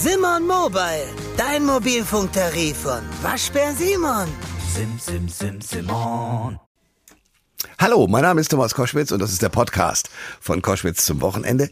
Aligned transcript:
Simon 0.00 0.46
Mobile, 0.46 1.08
dein 1.36 1.66
Mobilfunktarif 1.66 2.76
von 2.76 3.00
Waschbär 3.20 3.74
Simon. 3.74 4.28
Sim, 4.72 4.96
sim, 4.96 5.28
sim, 5.28 5.60
Simon. 5.60 6.60
Hallo, 7.80 8.06
mein 8.06 8.22
Name 8.22 8.40
ist 8.40 8.52
Thomas 8.52 8.76
Koschwitz 8.76 9.10
und 9.10 9.20
das 9.20 9.32
ist 9.32 9.42
der 9.42 9.48
Podcast 9.48 10.08
von 10.40 10.62
Koschwitz 10.62 11.04
zum 11.04 11.20
Wochenende. 11.20 11.68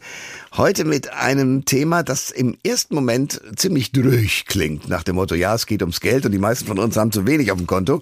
Heute 0.57 0.83
mit 0.83 1.09
einem 1.13 1.63
Thema, 1.63 2.03
das 2.03 2.29
im 2.29 2.57
ersten 2.65 2.95
Moment 2.95 3.41
ziemlich 3.55 3.93
dröch 3.93 4.43
klingt, 4.45 4.89
nach 4.89 5.03
dem 5.03 5.15
Motto, 5.15 5.33
ja, 5.33 5.55
es 5.55 5.65
geht 5.65 5.81
ums 5.81 6.01
Geld 6.01 6.25
und 6.25 6.33
die 6.33 6.37
meisten 6.37 6.67
von 6.67 6.79
uns 6.79 6.97
haben 6.97 7.13
zu 7.13 7.25
wenig 7.25 7.49
auf 7.53 7.57
dem 7.57 7.67
Konto. 7.67 8.01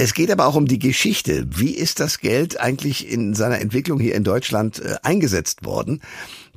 Es 0.00 0.14
geht 0.14 0.30
aber 0.30 0.46
auch 0.46 0.54
um 0.54 0.66
die 0.66 0.78
Geschichte. 0.78 1.44
Wie 1.50 1.72
ist 1.72 1.98
das 1.98 2.20
Geld 2.20 2.60
eigentlich 2.60 3.10
in 3.10 3.34
seiner 3.34 3.60
Entwicklung 3.60 3.98
hier 3.98 4.14
in 4.14 4.22
Deutschland 4.22 4.78
äh, 4.78 4.94
eingesetzt 5.02 5.64
worden? 5.64 6.02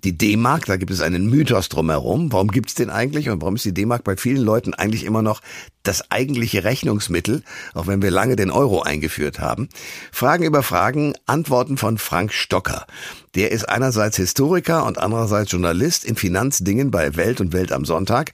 Die 0.04 0.16
D-Mark, 0.16 0.66
da 0.68 0.78
gibt 0.78 0.92
es 0.92 1.02
einen 1.02 1.28
Mythos 1.28 1.68
drumherum. 1.68 2.32
Warum 2.32 2.50
gibt's 2.50 2.76
den 2.76 2.92
eigentlich 2.92 3.30
und 3.30 3.42
warum 3.42 3.56
ist 3.56 3.66
die 3.66 3.74
D-Mark 3.74 4.04
bei 4.04 4.16
vielen 4.16 4.44
Leuten 4.44 4.76
eigentlich 4.76 5.06
immer 5.06 5.24
noch 5.24 5.42
das 5.84 6.12
eigentliche 6.12 6.64
Rechnungsmittel, 6.64 7.44
auch 7.74 7.88
wenn 7.88 8.02
wir 8.02 8.12
lange 8.12 8.36
den 8.36 8.52
Euro 8.52 8.82
eingeführt 8.82 9.40
haben? 9.40 9.70
Fragen 10.12 10.44
über 10.44 10.64
Fragen, 10.64 11.14
Antworten 11.26 11.78
von 11.78 11.98
Frank 11.98 12.34
Stocker. 12.34 12.86
Der 13.36 13.52
ist 13.52 13.70
einerseits 13.70 14.18
Historiker 14.18 14.86
und 14.86 14.98
andererseits 14.98 15.52
Journalist 15.52 16.04
in 16.04 16.16
Finanzdingen 16.16 16.92
bei 16.92 17.16
Welt 17.16 17.40
und 17.40 17.54
Welt 17.54 17.72
am 17.72 17.86
Sonntag 17.86 18.32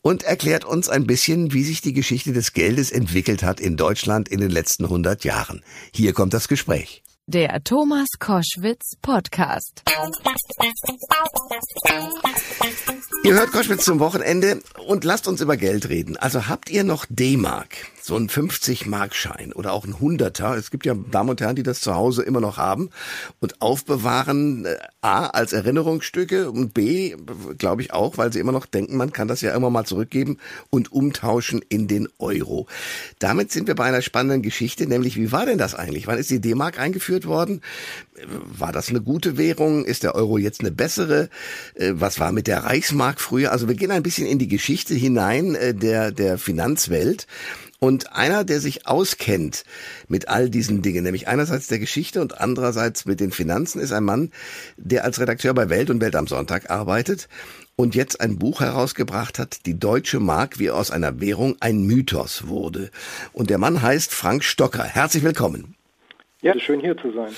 und 0.00 0.24
erklärt 0.24 0.64
uns 0.64 0.88
ein 0.88 1.06
bisschen, 1.06 1.52
wie 1.52 1.62
sich 1.62 1.80
die 1.80 1.92
Geschichte 1.92 2.32
des 2.32 2.52
Geldes 2.52 2.90
entwickelt 2.90 3.42
hat 3.42 3.60
in 3.60 3.76
Deutschland 3.76 4.28
in 4.28 4.40
den 4.40 4.50
letzten 4.50 4.84
100 4.84 5.24
Jahren. 5.24 5.62
Hier 5.92 6.12
kommt 6.12 6.34
das 6.34 6.48
Gespräch. 6.48 7.02
Der 7.32 7.64
Thomas 7.64 8.08
Koschwitz 8.18 8.94
Podcast. 9.00 9.82
Ihr 13.24 13.34
hört 13.34 13.52
Koschwitz 13.52 13.84
zum 13.86 14.00
Wochenende 14.00 14.60
und 14.86 15.04
lasst 15.04 15.28
uns 15.28 15.40
über 15.40 15.56
Geld 15.56 15.88
reden. 15.88 16.18
Also 16.18 16.48
habt 16.48 16.68
ihr 16.68 16.84
noch 16.84 17.06
D-Mark? 17.08 17.68
So 18.02 18.16
ein 18.16 18.28
50-Mark-Schein 18.28 19.52
oder 19.52 19.72
auch 19.72 19.86
ein 19.86 19.94
100er. 19.94 20.56
Es 20.56 20.72
gibt 20.72 20.84
ja 20.84 20.94
Damen 20.94 21.30
und 21.30 21.40
Herren, 21.40 21.54
die 21.54 21.62
das 21.62 21.80
zu 21.80 21.94
Hause 21.94 22.24
immer 22.24 22.40
noch 22.40 22.58
haben 22.58 22.90
und 23.38 23.62
aufbewahren, 23.62 24.66
äh, 24.66 24.76
A, 25.02 25.26
als 25.26 25.52
Erinnerungsstücke 25.52 26.50
und 26.50 26.74
B, 26.74 27.14
glaube 27.58 27.82
ich 27.82 27.92
auch, 27.92 28.18
weil 28.18 28.32
sie 28.32 28.40
immer 28.40 28.50
noch 28.50 28.66
denken, 28.66 28.96
man 28.96 29.12
kann 29.12 29.28
das 29.28 29.40
ja 29.40 29.54
immer 29.54 29.70
mal 29.70 29.84
zurückgeben 29.84 30.38
und 30.70 30.90
umtauschen 30.90 31.60
in 31.68 31.86
den 31.86 32.08
Euro. 32.18 32.66
Damit 33.20 33.52
sind 33.52 33.68
wir 33.68 33.76
bei 33.76 33.84
einer 33.84 34.02
spannenden 34.02 34.42
Geschichte, 34.42 34.86
nämlich 34.88 35.16
wie 35.16 35.30
war 35.30 35.46
denn 35.46 35.58
das 35.58 35.76
eigentlich? 35.76 36.08
Wann 36.08 36.18
ist 36.18 36.30
die 36.30 36.40
D-Mark 36.40 36.80
eingeführt 36.80 37.21
worden? 37.26 37.60
War 38.26 38.72
das 38.72 38.88
eine 38.88 39.00
gute 39.00 39.36
Währung? 39.38 39.84
Ist 39.84 40.02
der 40.02 40.14
Euro 40.14 40.38
jetzt 40.38 40.60
eine 40.60 40.70
bessere? 40.70 41.28
Äh, 41.74 41.92
was 41.94 42.20
war 42.20 42.32
mit 42.32 42.46
der 42.46 42.64
Reichsmark 42.64 43.20
früher? 43.20 43.52
Also 43.52 43.68
wir 43.68 43.74
gehen 43.74 43.90
ein 43.90 44.02
bisschen 44.02 44.26
in 44.26 44.38
die 44.38 44.48
Geschichte 44.48 44.94
hinein 44.94 45.54
äh, 45.54 45.74
der, 45.74 46.12
der 46.12 46.38
Finanzwelt. 46.38 47.26
Und 47.82 48.12
einer, 48.12 48.44
der 48.44 48.60
sich 48.60 48.86
auskennt 48.86 49.64
mit 50.06 50.28
all 50.28 50.48
diesen 50.48 50.82
Dingen, 50.82 51.02
nämlich 51.02 51.26
einerseits 51.26 51.66
der 51.66 51.80
Geschichte 51.80 52.20
und 52.20 52.40
andererseits 52.40 53.06
mit 53.06 53.18
den 53.18 53.32
Finanzen, 53.32 53.80
ist 53.80 53.90
ein 53.90 54.04
Mann, 54.04 54.30
der 54.76 55.02
als 55.02 55.18
Redakteur 55.18 55.52
bei 55.52 55.68
Welt 55.68 55.90
und 55.90 56.00
Welt 56.00 56.14
am 56.14 56.28
Sonntag 56.28 56.70
arbeitet 56.70 57.28
und 57.74 57.96
jetzt 57.96 58.20
ein 58.20 58.38
Buch 58.38 58.60
herausgebracht 58.60 59.40
hat, 59.40 59.66
die 59.66 59.80
deutsche 59.80 60.20
Mark, 60.20 60.60
wie 60.60 60.70
aus 60.70 60.92
einer 60.92 61.18
Währung 61.18 61.56
ein 61.58 61.82
Mythos 61.82 62.46
wurde. 62.46 62.92
Und 63.32 63.50
der 63.50 63.58
Mann 63.58 63.82
heißt 63.82 64.14
Frank 64.14 64.44
Stocker. 64.44 64.84
Herzlich 64.84 65.24
willkommen. 65.24 65.74
Ja, 66.42 66.58
schön 66.58 66.80
hier 66.80 66.96
zu 66.96 67.12
sein. 67.12 67.30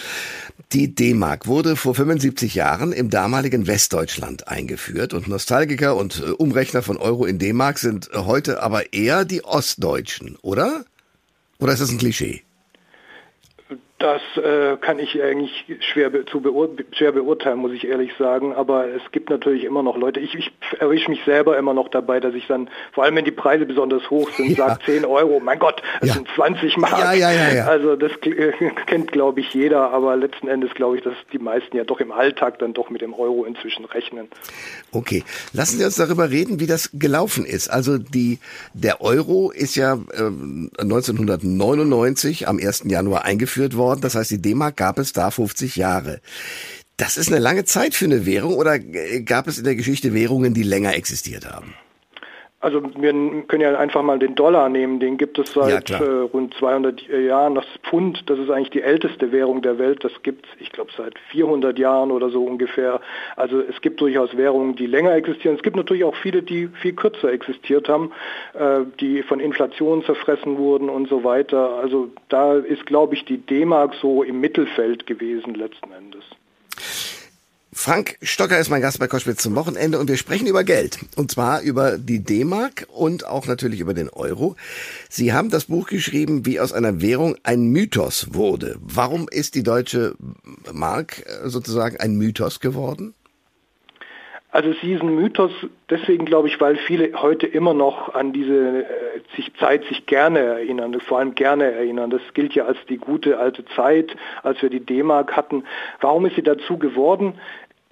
Die 0.73 0.95
D-Mark 0.95 1.47
wurde 1.47 1.77
vor 1.77 1.95
75 1.95 2.55
Jahren 2.55 2.93
im 2.93 3.11
damaligen 3.11 3.67
Westdeutschland 3.67 4.49
eingeführt 4.49 5.13
und 5.13 5.29
Nostalgiker 5.29 5.95
und 5.95 6.23
äh, 6.27 6.31
Umrechner 6.31 6.81
von 6.81 6.97
Euro 6.97 7.27
in 7.27 7.39
D-Mark 7.39 7.79
sind 7.79 8.09
heute 8.15 8.63
aber 8.63 8.95
eher 8.95 9.27
die 9.27 9.45
Ostdeutschen, 9.45 10.39
oder? 10.41 10.87
Oder 11.59 11.75
ist 11.75 11.83
das 11.83 11.91
ein 11.91 11.99
Klischee? 11.99 12.43
Das 14.05 14.21
äh, 14.37 14.77
kann 14.83 14.99
ich 14.99 15.23
eigentlich 15.23 15.65
schwer, 15.81 16.11
be 16.11 16.27
zu 16.27 16.43
beur 16.43 16.69
schwer 16.93 17.13
beurteilen, 17.13 17.57
muss 17.57 17.73
ich 17.73 17.87
ehrlich 17.87 18.11
sagen. 18.19 18.53
Aber 18.53 18.87
es 18.87 19.01
gibt 19.13 19.31
natürlich 19.31 19.65
immer 19.65 19.83
noch 19.83 19.97
Leute. 19.97 20.21
Ich, 20.21 20.35
ich 20.35 20.53
erwische 20.79 21.09
mich 21.09 21.25
selber 21.25 21.57
immer 21.57 21.73
noch 21.73 21.89
dabei, 21.89 22.21
dass 22.21 22.35
ich 22.35 22.47
dann, 22.47 22.69
vor 22.93 23.05
allem 23.05 23.17
wenn 23.17 23.25
die 23.25 23.31
Preise 23.31 23.65
besonders 23.65 24.11
hoch 24.11 24.31
sind, 24.37 24.59
ja. 24.59 24.69
sage 24.69 24.81
10 24.85 25.07
Euro. 25.07 25.41
Mein 25.41 25.59
Gott, 25.59 25.81
das 26.01 26.11
ja. 26.11 26.17
sind 26.17 26.29
20 26.35 26.77
Mark. 26.77 26.99
Ja, 26.99 27.15
ja, 27.15 27.33
ja, 27.33 27.55
ja. 27.55 27.65
Also 27.65 27.97
das 27.97 28.13
äh, 28.27 28.53
kennt, 28.87 29.11
glaube 29.11 29.41
ich, 29.41 29.55
jeder. 29.55 29.91
Aber 29.91 30.17
letzten 30.17 30.49
Endes 30.49 30.75
glaube 30.75 30.99
ich, 30.99 31.03
dass 31.03 31.15
die 31.33 31.39
meisten 31.39 31.75
ja 31.75 31.85
doch 31.85 32.01
im 32.01 32.13
Alltag 32.13 32.59
dann 32.59 32.75
doch 32.75 32.91
mit 32.91 33.01
dem 33.01 33.15
Euro 33.15 33.47
inzwischen 33.47 33.87
rechnen. 33.87 34.29
Okay, 34.93 35.25
lassen 35.55 35.79
Sie 35.79 35.85
uns 35.87 35.97
darüber 35.97 36.29
reden, 36.29 36.61
wie 36.61 36.67
das 36.67 36.91
gelaufen 36.93 37.47
ist. 37.47 37.69
Also 37.69 37.97
die, 37.97 38.39
der 38.75 39.01
Euro 39.01 39.51
ist 39.51 39.77
ja 39.77 39.95
äh, 40.13 40.27
1999 40.83 42.49
am 42.49 42.59
1. 42.59 42.83
Januar 42.85 43.25
eingeführt 43.25 43.79
worden 43.79 43.94
worden. 43.95 44.03
Das 44.03 44.15
heißt, 44.15 44.31
die 44.31 44.43
D-Mark 44.43 44.77
gab 44.77 44.99
es 44.99 45.13
da 45.13 45.31
50 45.31 45.77
Jahre. 45.77 46.21
Das 46.97 47.17
ist 47.17 47.29
eine 47.29 47.41
lange 47.41 47.65
Zeit 47.65 47.95
für 47.95 48.05
eine 48.05 48.25
Währung 48.27 48.55
oder 48.55 48.79
gab 48.79 49.49
es 49.49 49.59
in 49.59 49.65
der 49.65 49.75
Geschichte 49.75 50.15
Währungen, 50.15 50.55
die 50.55 50.63
länger 50.63 50.95
existiert 50.95 51.45
haben? 51.47 51.75
Also 52.65 52.83
wir 52.97 53.13
können 53.47 53.61
ja 53.61 53.79
einfach 53.79 54.03
mal 54.03 54.19
den 54.19 54.35
Dollar 54.37 54.71
nehmen, 54.71 54.99
den 54.99 55.19
gibt 55.19 55.39
es 55.39 55.53
seit 55.53 55.91
ja, 55.91 55.99
äh, 55.99 56.21
rund 56.33 56.55
200 56.55 57.03
Jahren. 57.09 57.55
Das 57.55 57.67
Pfund, 57.83 58.23
das 58.31 58.39
ist 58.39 58.49
eigentlich 58.49 58.71
die 58.71 58.81
älteste 58.81 59.33
Währung 59.33 59.61
der 59.61 59.79
Welt, 59.79 60.03
das 60.03 60.13
gibt 60.23 60.47
es, 60.47 60.63
ich 60.63 60.73
glaube, 60.73 60.91
seit 60.97 61.19
400 61.31 61.79
Jahren 61.79 62.11
oder 62.11 62.31
so 62.31 62.43
ungefähr. 62.43 63.03
Also 63.37 63.61
es 63.61 63.79
gibt 63.83 64.01
durchaus 64.01 64.35
Währungen, 64.39 64.77
die 64.77 64.87
länger 64.87 65.13
existieren. 65.13 65.57
Es 65.57 65.63
gibt 65.63 65.77
natürlich 65.77 66.05
auch 66.05 66.17
viele, 66.17 66.43
die 66.43 66.69
viel 66.69 66.95
kürzer 66.95 67.31
existiert 67.31 67.87
haben, 67.91 68.13
äh, 68.55 68.81
die 68.99 69.23
von 69.23 69.41
Inflation 69.41 70.03
zerfressen 70.03 70.57
wurden 70.57 70.89
und 70.89 71.11
so 71.11 71.23
weiter. 71.23 71.75
Also 71.75 72.09
da 72.31 72.55
ist, 72.55 72.87
glaube 72.87 73.15
ich, 73.15 73.27
die 73.27 73.37
D-Mark 73.37 73.93
so 74.01 74.23
im 74.23 74.41
Mittelfeld 74.41 75.07
gewesen 75.07 75.53
letzten 75.55 75.93
Endes. 75.93 76.25
Frank 77.77 78.17
Stocker 78.23 78.59
ist 78.59 78.71
mein 78.71 78.81
Gast 78.81 79.01
bei 79.01 79.09
Koschwitz 79.09 79.43
zum 79.43 79.57
Wochenende 79.57 79.99
und 79.99 80.09
wir 80.09 80.17
sprechen 80.17 80.47
über 80.47 80.63
Geld. 80.63 81.01
Und 81.17 81.33
zwar 81.33 81.61
über 81.61 81.99
die 81.99 82.23
D-Mark 82.23 82.87
und 82.89 83.27
auch 83.27 83.47
natürlich 83.47 83.81
über 83.81 83.95
den 83.95 84.09
Euro. 84.09 84.55
Sie 85.11 85.33
haben 85.33 85.51
das 85.51 85.65
Buch 85.67 85.89
geschrieben, 85.89 86.47
wie 86.47 86.61
aus 86.61 86.73
einer 86.73 87.03
Währung 87.03 87.37
ein 87.43 87.67
Mythos 87.67 88.33
wurde. 88.33 88.77
Warum 88.81 89.27
ist 89.29 89.57
die 89.57 89.65
deutsche 89.65 90.15
Mark 90.73 91.25
äh, 91.27 91.49
sozusagen 91.49 91.97
ein 91.99 92.15
Mythos 92.15 92.61
geworden? 92.61 93.13
Also 94.55 94.71
es 94.71 94.77
ist 94.85 95.03
ein 95.03 95.17
Mythos 95.17 95.51
deswegen, 95.91 96.25
glaube 96.25 96.47
ich, 96.47 96.61
weil 96.61 96.77
viele 96.77 97.21
heute 97.21 97.45
immer 97.45 97.75
noch 97.75 98.15
an 98.15 98.33
diese 98.33 98.85
äh, 98.85 98.85
sich 99.37 99.53
Zeit 99.57 99.85
sich 99.87 100.07
gerne 100.07 100.39
erinnern, 100.39 100.99
vor 101.01 101.19
allem 101.19 101.35
gerne 101.35 101.73
erinnern. 101.73 102.11
Das 102.11 102.23
gilt 102.35 102.55
ja 102.55 102.65
als 102.65 102.79
die 102.89 102.99
gute 102.99 103.39
alte 103.39 103.65
Zeit, 103.77 104.15
als 104.45 104.63
wir 104.63 104.71
die 104.71 104.79
D-Mark 104.79 105.37
hatten. 105.37 105.65
Warum 106.01 106.25
ist 106.27 106.37
sie 106.37 106.43
dazu 106.43 106.79
geworden? 106.79 107.35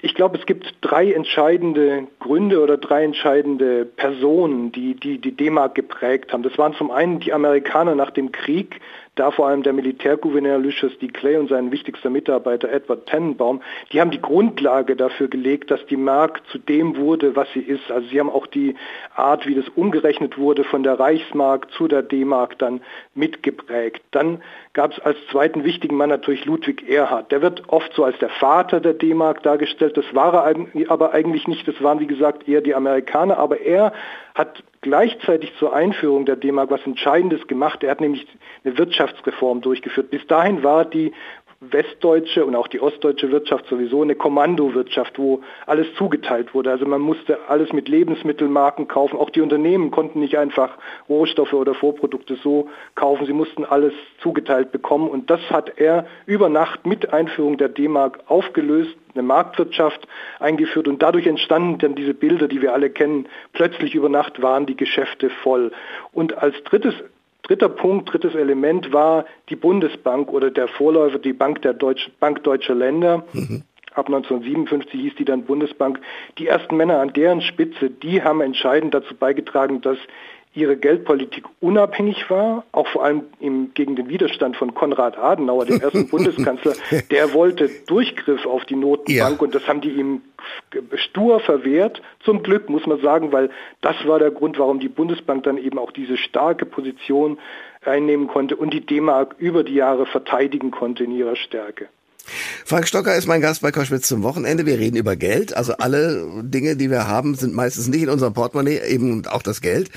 Ich 0.05 0.17
glaube, 0.17 0.37
es 0.37 0.47
gibt 0.47 0.75
drei 0.81 1.13
entscheidende 1.13 2.09
Gründe 2.19 2.61
oder 2.61 2.77
drei 2.77 3.05
entscheidende 3.05 3.85
Personen, 3.85 4.73
die 4.73 4.95
die, 4.97 5.19
die 5.19 5.31
D-Mark 5.31 5.77
geprägt 5.77 6.33
haben. 6.33 6.43
Das 6.43 6.59
waren 6.59 6.75
zum 6.75 6.91
einen 6.91 7.21
die 7.21 7.33
Amerikaner 7.33 7.95
nach 7.95 8.11
dem 8.11 8.33
Krieg, 8.33 8.81
da 9.15 9.31
vor 9.31 9.47
allem 9.47 9.63
der 9.63 9.75
Militärgouverneur 9.75 10.59
Lucius 10.59 10.99
D. 10.99 11.07
Clay 11.07 11.37
und 11.37 11.51
sein 11.51 11.71
wichtigster 11.71 12.11
Mitarbeiter 12.11 12.69
Edward 12.69 13.07
Tannenbaum, 13.09 13.63
die 13.93 14.01
haben 14.01 14.11
die 14.11 14.21
Grundlage 14.21 14.97
dafür 14.97 15.29
gelegt, 15.29 15.71
dass 15.71 15.85
die 15.87 15.97
Mark 15.97 16.41
zu 16.51 16.59
dem 16.59 16.97
wurde, 16.97 17.37
was 17.37 17.47
sie 17.53 17.61
ist. 17.61 17.89
Also 17.91 18.09
sie 18.09 18.19
haben 18.19 18.31
auch 18.31 18.49
die 18.49 18.75
Art, 19.15 19.47
wie 19.47 19.55
das 19.55 19.69
umgerechnet 19.69 20.37
wurde, 20.37 20.65
von 20.65 20.83
der 20.83 20.99
Reichsmark 20.99 21.71
zu 21.73 21.87
der 21.87 22.03
D-Mark 22.03 22.59
dann 22.59 22.81
mitgeprägt. 23.15 24.03
Dann 24.11 24.43
gab 24.75 24.93
es 24.93 25.01
als 25.01 25.19
zweiten 25.31 25.65
wichtigen 25.65 25.97
Mann 25.97 26.09
natürlich 26.09 26.47
Ludwig 26.47 26.89
Erhard. 26.89 27.31
Der 27.31 27.43
wird 27.43 27.65
oft 27.69 27.93
so 27.93 28.05
als 28.05 28.19
der 28.19 28.31
Vater 28.31 28.81
der 28.81 28.95
D-Mark 28.95 29.43
dargestellt. 29.43 29.97
Das 29.97 30.15
war 30.15 30.33
er 30.33 30.91
aber 30.91 31.13
eigentlich 31.13 31.47
nicht. 31.47 31.69
Das 31.69 31.83
waren, 31.83 32.01
wie 32.01 32.07
gesagt, 32.07 32.49
eher 32.49 32.63
die 32.63 32.75
Amerikaner. 32.75 33.37
Aber 33.37 33.61
er 33.61 33.93
hat 34.35 34.63
gleichzeitig 34.81 35.53
zur 35.59 35.75
Einführung 35.75 36.25
der 36.25 36.37
D-Mark 36.37 36.71
was 36.71 36.87
Entscheidendes 36.87 37.47
gemacht. 37.49 37.85
Er 37.85 37.91
hat 37.91 38.01
nämlich 38.01 38.27
eine 38.65 38.79
Wirtschaftsreform 38.79 39.61
durchgeführt. 39.61 40.11
Bis 40.11 40.27
dahin 40.27 40.63
war 40.63 40.87
die 40.87 41.13
westdeutsche 41.71 42.45
und 42.45 42.57
auch 42.57 42.67
die 42.67 42.81
ostdeutsche 42.81 43.31
Wirtschaft 43.31 43.67
sowieso 43.69 44.03
eine 44.03 44.17
Kommandowirtschaft, 44.17 45.19
wo 45.19 45.43
alles 45.67 45.87
zugeteilt 45.95 46.55
wurde. 46.55 46.71
Also 46.71 46.87
man 46.87 47.01
musste 47.01 47.39
alles 47.49 47.73
mit 47.73 47.89
Lebensmittelmarken 47.89 48.89
kaufen. 48.89 49.17
Auch 49.17 49.31
die 49.31 49.41
Unternehmen 49.41 49.91
konnten 49.91 50.21
nicht 50.21 50.37
einfach 50.37 50.77
Rohstoffe 51.09 51.53
oder 51.53 51.75
Vorprodukte 51.75 52.37
so 52.37 52.69
kaufen. 52.97 53.27
Sie 53.27 53.33
mussten 53.33 53.65
alles 53.65 53.93
zugeteilt 54.21 54.73
bekommen. 54.73 55.09
Und 55.09 55.31
das 55.31 55.41
hat 55.51 55.79
er 55.79 56.07
über 56.27 56.49
Nacht 56.49 56.85
mit 56.87 57.13
Einführung 57.13 57.57
der 57.57 57.69
D-Mark 57.69 58.21
aufgelöst, 58.27 58.97
eine 59.15 59.23
Marktwirtschaft 59.23 60.09
eingeführt 60.41 60.89
und 60.89 61.03
dadurch 61.03 61.27
entstanden 61.27 61.79
dann 61.79 61.95
diese 61.95 62.15
Bilder, 62.15 62.49
die 62.49 62.63
wir 62.63 62.73
alle 62.73 62.91
kennen. 62.91 63.29
Plötzlich 63.53 63.95
über 63.95 64.09
Nacht 64.09 64.43
waren 64.43 64.67
die 64.67 64.77
Geschäfte 64.77 65.29
voll. 65.29 65.71
Und 66.13 66.39
als 66.39 66.61
drittes 66.65 66.95
Dritter 67.43 67.69
Punkt, 67.69 68.13
drittes 68.13 68.35
Element 68.35 68.93
war 68.93 69.27
die 69.49 69.57
Bundesbank 69.57 70.33
oder 70.33 70.51
der 70.51 70.69
Vorläufer, 70.69 71.19
die 71.19 71.33
Bank 71.33 71.63
der 71.63 71.75
Deutsch, 71.75 72.11
Bank 72.21 72.45
Deutscher 72.45 72.75
Länder. 72.75 73.25
Mhm. 73.33 73.65
ab 73.95 74.07
1957 74.07 75.01
hieß 75.01 75.15
die 75.17 75.25
dann 75.25 75.45
Bundesbank, 75.45 76.01
die 76.39 76.47
ersten 76.47 76.77
Männer 76.77 77.01
an 77.01 77.13
deren 77.13 77.43
Spitze, 77.43 77.91
die 77.91 78.23
haben 78.23 78.41
entscheidend 78.41 78.95
dazu 78.95 79.15
beigetragen, 79.15 79.81
dass 79.83 79.99
ihre 80.55 80.77
Geldpolitik 80.77 81.45
unabhängig 81.61 82.29
war, 82.29 82.65
auch 82.73 82.87
vor 82.89 83.05
allem 83.05 83.23
im, 83.41 83.73
gegen 83.73 83.97
den 83.97 84.09
Widerstand 84.09 84.57
von 84.57 84.75
Konrad 84.75 85.17
Adenauer, 85.17 85.65
dem 85.65 85.81
ersten 85.81 86.09
Bundeskanzler, 86.11 86.75
der 87.11 87.33
wollte 87.33 87.71
Durchgriff 87.87 88.45
auf 88.45 88.65
die 88.67 88.77
Notenbank 88.77 89.37
ja. 89.37 89.45
und 89.45 89.55
das 89.55 89.67
haben 89.67 89.81
die 89.81 89.91
ihm 89.91 90.23
stur 90.95 91.41
verwehrt. 91.41 92.03
Zum 92.21 92.43
Glück 92.43 92.69
muss 92.69 92.87
man 92.87 93.01
sagen, 93.01 93.33
weil 93.33 93.51
das 93.81 93.97
war 94.07 94.19
der 94.19 94.31
Grund, 94.31 94.59
warum 94.59 94.79
die 94.79 94.89
Bundesbank 94.89 95.45
dann 95.45 95.57
eben 95.57 95.79
auch 95.79 95.93
diese 95.93 96.17
starke 96.17 96.67
Position 96.67 97.39
einnehmen 97.85 98.29
konnte 98.29 98.57
und 98.57 98.75
die 98.75 98.85
D-Mark 98.85 99.37
über 99.39 99.65
die 99.65 99.75
Jahre 99.75 100.07
verteidigen 100.07 100.71
konnte 100.71 101.05
in 101.05 101.13
ihrer 101.13 101.37
Stärke. 101.37 101.89
Frank 102.65 102.87
Stocker 102.87 103.15
ist 103.17 103.27
mein 103.27 103.41
Gast 103.41 103.61
bei 103.61 103.73
Koschwitz 103.73 104.07
zum 104.07 104.23
Wochenende. 104.23 104.67
Wir 104.67 104.79
reden 104.79 104.97
über 104.97 105.17
Geld. 105.17 105.57
Also 105.57 105.75
alle 105.75 106.43
Dinge, 106.43 106.77
die 106.77 106.91
wir 106.91 107.09
haben, 107.09 107.35
sind 107.35 107.55
meistens 107.55 107.89
nicht 107.89 108.03
in 108.03 108.09
unserem 108.09 108.35
Portemonnaie, 108.35 108.81
eben 108.89 109.27
auch 109.27 109.43
das 109.43 109.61
Geld. 109.61 109.91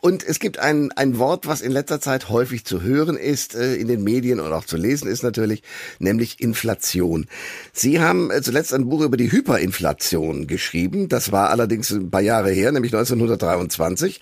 Und 0.00 0.24
es 0.24 0.38
gibt 0.38 0.58
ein, 0.58 0.92
ein 0.92 1.18
Wort, 1.18 1.46
was 1.46 1.60
in 1.60 1.72
letzter 1.72 2.00
Zeit 2.00 2.28
häufig 2.28 2.64
zu 2.64 2.82
hören 2.82 3.16
ist, 3.16 3.54
äh, 3.54 3.74
in 3.74 3.88
den 3.88 4.02
Medien 4.02 4.40
und 4.40 4.52
auch 4.52 4.64
zu 4.64 4.76
lesen 4.76 5.08
ist 5.08 5.22
natürlich, 5.22 5.62
nämlich 5.98 6.40
Inflation. 6.40 7.26
Sie 7.72 8.00
haben 8.00 8.30
äh, 8.30 8.40
zuletzt 8.40 8.72
ein 8.72 8.88
Buch 8.88 9.02
über 9.02 9.16
die 9.16 9.30
Hyperinflation 9.30 10.46
geschrieben. 10.46 11.08
Das 11.08 11.32
war 11.32 11.50
allerdings 11.50 11.90
ein 11.90 12.10
paar 12.10 12.22
Jahre 12.22 12.50
her, 12.50 12.72
nämlich 12.72 12.94
1923. 12.94 14.20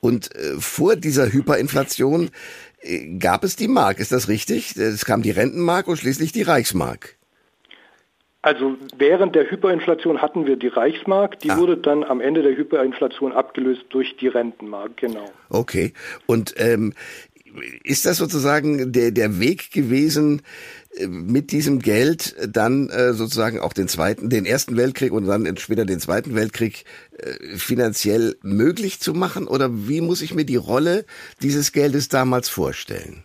Und 0.00 0.34
äh, 0.34 0.58
vor 0.58 0.96
dieser 0.96 1.32
Hyperinflation 1.32 2.30
gab 3.18 3.44
es 3.44 3.56
die 3.56 3.68
Mark, 3.68 3.98
ist 3.98 4.12
das 4.12 4.28
richtig? 4.28 4.76
Es 4.76 5.04
kam 5.04 5.22
die 5.22 5.30
Rentenmark 5.30 5.86
und 5.86 5.98
schließlich 5.98 6.32
die 6.32 6.42
Reichsmark. 6.42 7.19
Also 8.42 8.76
während 8.96 9.34
der 9.34 9.50
Hyperinflation 9.50 10.22
hatten 10.22 10.46
wir 10.46 10.56
die 10.56 10.68
Reichsmark, 10.68 11.38
die 11.40 11.50
ah. 11.50 11.58
wurde 11.58 11.76
dann 11.76 12.04
am 12.04 12.22
Ende 12.22 12.42
der 12.42 12.56
Hyperinflation 12.56 13.32
abgelöst 13.32 13.84
durch 13.90 14.16
die 14.16 14.28
Rentenmark, 14.28 14.96
genau. 14.96 15.30
Okay. 15.50 15.92
Und 16.26 16.54
ähm, 16.56 16.94
ist 17.82 18.06
das 18.06 18.16
sozusagen 18.16 18.92
der, 18.92 19.10
der 19.10 19.40
Weg 19.40 19.70
gewesen, 19.72 20.42
äh, 20.96 21.06
mit 21.06 21.52
diesem 21.52 21.80
Geld 21.80 22.34
dann 22.48 22.88
äh, 22.88 23.12
sozusagen 23.12 23.60
auch 23.60 23.72
den 23.72 23.88
zweiten, 23.88 24.30
den 24.30 24.46
ersten 24.46 24.76
Weltkrieg 24.76 25.12
und 25.12 25.26
dann 25.26 25.56
später 25.56 25.84
den 25.84 26.00
zweiten 26.00 26.34
Weltkrieg 26.34 26.84
äh, 27.18 27.56
finanziell 27.56 28.36
möglich 28.42 29.00
zu 29.00 29.12
machen? 29.12 29.46
Oder 29.48 29.88
wie 29.88 30.00
muss 30.00 30.22
ich 30.22 30.34
mir 30.34 30.44
die 30.44 30.56
Rolle 30.56 31.04
dieses 31.42 31.72
Geldes 31.72 32.08
damals 32.08 32.48
vorstellen? 32.48 33.22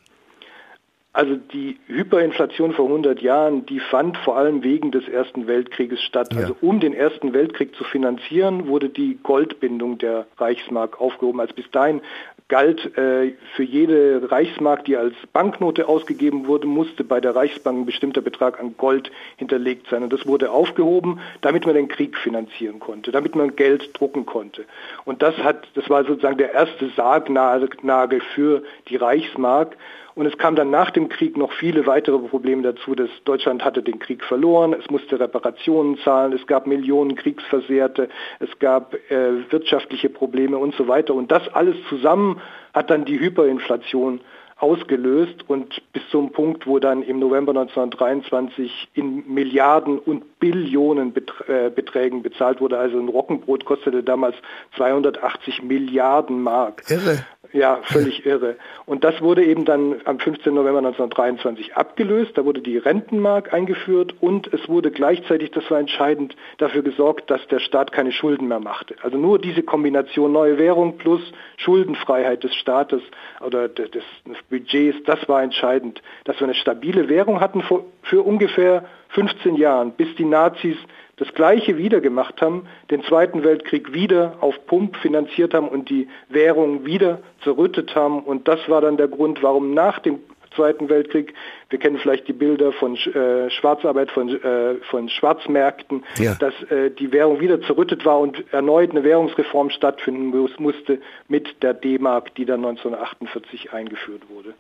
Also 1.16 1.38
die 1.38 1.78
Hyperinflation 1.88 2.74
vor 2.74 2.88
100 2.88 3.22
Jahren, 3.22 3.66
die 3.66 3.80
fand 3.80 4.18
vor 4.18 4.36
allem 4.36 4.64
wegen 4.64 4.92
des 4.92 5.08
Ersten 5.08 5.48
Weltkrieges 5.48 6.02
statt. 6.02 6.34
Ja. 6.34 6.42
Also 6.42 6.58
um 6.60 6.82
den 6.82 6.94
Ersten 6.94 7.32
Weltkrieg 7.34 7.74
zu 7.74 7.86
finanzieren, 7.86 8.68
wurde 8.68 8.90
die 8.90 9.18
Goldbindung 9.24 9.98
der 9.98 10.28
Reichsmark 10.38 11.00
aufgehoben. 11.00 11.40
Als 11.40 11.54
bis 11.54 11.72
dahin 11.72 12.02
galt 12.50 12.98
äh, 12.98 13.32
für 13.56 13.64
jede 13.64 14.30
Reichsmark, 14.30 14.84
die 14.84 14.98
als 14.98 15.16
Banknote 15.32 15.88
ausgegeben 15.88 16.48
wurde, 16.48 16.68
musste 16.68 17.06
bei 17.06 17.22
der 17.22 17.34
Reichsbank 17.34 17.80
ein 17.80 17.86
bestimmter 17.86 18.20
Betrag 18.20 18.60
an 18.60 18.76
Gold 18.76 19.10
hinterlegt 19.38 19.88
sein. 19.90 20.04
Und 20.04 20.12
das 20.12 20.28
wurde 20.28 20.52
aufgehoben, 20.52 21.22
damit 21.40 21.66
man 21.66 21.76
den 21.76 21.88
Krieg 21.88 22.18
finanzieren 22.18 22.82
konnte, 22.82 23.14
damit 23.14 23.36
man 23.36 23.56
Geld 23.56 23.98
drucken 23.98 24.26
konnte. 24.26 24.66
Und 25.06 25.22
das 25.22 25.38
hat, 25.38 25.66
das 25.76 25.90
war 25.90 26.04
sozusagen 26.04 26.38
der 26.38 26.54
erste 26.54 26.90
Sargnagel 26.90 28.20
für 28.34 28.64
die 28.90 28.98
Reichsmark. 28.98 29.78
Und 30.16 30.26
es 30.26 30.38
kam 30.38 30.56
dann 30.56 30.70
nach 30.70 30.92
dem 30.92 31.10
Krieg 31.10 31.36
noch 31.36 31.52
viele 31.52 31.86
weitere 31.88 32.18
Probleme 32.18 32.62
dazu. 32.64 32.96
Dass 32.96 33.10
Deutschland 33.26 33.66
hatte 33.66 33.84
den 33.84 34.00
Krieg 34.00 34.24
verloren, 34.24 34.74
es 34.74 34.90
musste 34.90 35.20
Reparationen 35.20 35.98
zahlen, 36.00 36.32
es 36.32 36.48
gab 36.48 36.68
Millionen 36.68 37.16
Kriegsversehrte, 37.16 38.08
es 38.40 38.60
gab 38.60 38.94
äh, 39.12 39.52
wirtschaftliche 39.52 40.10
Probleme 40.10 40.58
und 40.58 40.74
so 40.76 40.88
weiter. 40.88 41.14
Und 41.14 41.32
das 41.32 41.48
alles 41.50 41.76
zusammen 41.90 42.42
hat 42.74 42.90
dann 42.90 43.04
die 43.04 43.20
Hyperinflation 43.20 44.22
ausgelöst 44.58 45.44
und 45.50 45.82
bis 45.92 46.02
zum 46.10 46.32
Punkt, 46.32 46.66
wo 46.66 46.80
dann 46.80 47.04
im 47.04 47.20
November 47.20 47.52
1923 47.52 48.88
in 48.94 49.24
Milliarden 49.28 50.00
und 50.00 50.40
Billionen 50.40 51.14
äh, 51.48 51.70
Beträgen 51.70 52.24
bezahlt 52.24 52.62
wurde. 52.62 52.78
Also 52.78 52.98
ein 52.98 53.10
Roggenbrot 53.10 53.66
kostete 53.66 54.02
damals 54.02 54.36
280 54.78 55.62
Milliarden 55.64 56.42
Mark. 56.42 56.84
Irre. 56.88 57.26
Ja, 57.56 57.80
völlig 57.84 58.26
irre. 58.26 58.58
Und 58.86 59.06
das 59.06 59.22
wurde 59.22 59.46
eben 59.46 59.64
dann 59.64 60.02
am 60.04 60.20
15. 60.20 60.54
November 60.54 60.80
1923 60.80 61.78
abgelöst. 61.78 62.38
Da 62.38 62.44
wurde 62.44 62.60
die 62.60 62.78
Rentenmark 62.78 63.54
eingeführt 63.54 64.14
und 64.20 64.54
es 64.54 64.68
wurde 64.68 64.92
gleichzeitig, 64.92 65.52
das 65.52 65.72
war 65.72 65.80
entscheidend, 65.80 66.36
dafür 66.58 66.82
gesorgt, 66.82 67.32
dass 67.32 67.48
der 67.48 67.60
Staat 67.60 67.94
keine 67.94 68.12
Schulden 68.12 68.50
mehr 68.50 68.60
machte. 68.60 68.96
Also 69.02 69.18
nur 69.18 69.40
diese 69.40 69.64
Kombination 69.64 70.34
neue 70.34 70.58
Währung 70.58 70.98
plus 70.98 71.22
Schuldenfreiheit 71.56 72.44
des 72.44 72.54
Staates 72.56 73.02
oder 73.40 73.70
des, 73.70 73.92
des 73.92 74.04
Budgets, 74.50 74.98
das 75.06 75.30
war 75.30 75.42
entscheidend, 75.42 76.02
dass 76.26 76.38
wir 76.42 76.48
eine 76.48 76.56
stabile 76.56 77.08
Währung 77.08 77.40
hatten 77.40 77.62
für, 77.62 77.86
für 78.02 78.22
ungefähr 78.22 78.84
15 79.10 79.56
Jahren, 79.56 79.94
bis 79.94 80.14
die 80.16 80.26
Nazis 80.26 80.76
das 81.18 81.34
Gleiche 81.34 81.78
wieder 81.78 82.02
gemacht 82.02 82.42
haben, 82.42 82.68
den 82.92 83.04
Zweiten 83.04 83.44
Weltkrieg 83.44 83.94
wieder 83.94 84.38
auf 84.42 84.66
Pump 84.66 84.98
finanziert 84.98 85.54
haben 85.54 85.68
und 85.68 85.90
die 85.90 86.08
Währung 86.30 86.86
wieder 86.86 87.20
zerrüttet 87.44 87.96
haben. 87.96 88.24
Und 88.24 88.48
das 88.48 88.60
war 88.68 88.82
dann 88.82 88.98
der 88.98 89.08
Grund, 89.08 89.42
warum 89.42 89.74
nach 89.74 90.00
dem 90.00 90.20
Zweiten 90.56 90.90
Weltkrieg 90.90 91.34
wir 91.70 91.80
kennen 91.80 91.98
vielleicht 91.98 92.28
die 92.28 92.34
Bilder 92.34 92.72
von 92.74 92.96
äh, 92.96 93.50
Schwarzarbeit, 93.50 94.12
von, 94.12 94.30
äh, 94.30 94.76
von 94.90 95.10
Schwarzmärkten, 95.10 96.04
ja. 96.18 96.36
dass 96.36 96.54
äh, 96.70 96.92
die 96.92 97.12
Währung 97.12 97.40
wieder 97.40 97.60
zerrüttet 97.62 98.06
war 98.06 98.20
und 98.20 98.44
erneut 98.54 98.92
eine 98.92 99.04
Währungsreform 99.04 99.72
stattfinden 99.72 100.28
musste 100.60 101.00
mit 101.28 101.64
der 101.64 101.74
D-Mark, 101.74 102.36
die 102.36 102.46
dann 102.46 102.64
1948 102.64 103.74
eingeführt 103.74 104.24
wurde. 104.30 104.54